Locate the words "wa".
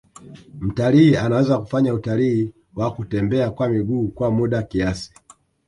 2.75-2.93